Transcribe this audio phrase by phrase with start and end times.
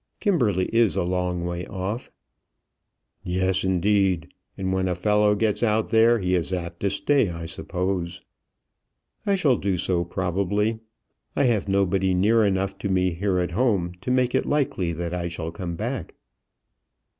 [0.19, 2.09] "Kimberley is a long way off."
[3.23, 7.45] "Yes, indeed; and when a fellow gets out there he is apt to stay, I
[7.45, 8.23] suppose."
[9.27, 10.79] "I shall do so, probably.
[11.35, 15.13] I have nobody near enough to me here at home to make it likely that
[15.13, 16.15] I shall come back."